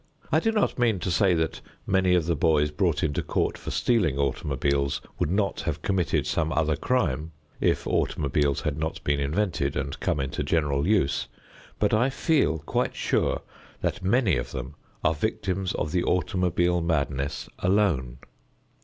[0.31, 3.69] I do not mean to say that many of the boys brought into court for
[3.69, 9.75] stealing automobiles would not have committed some other crime, if automobiles had not been invented
[9.75, 11.27] and come into general use,
[11.77, 13.43] but I feel quite sure
[13.81, 18.17] that many of them are victims of the automobile madness alone.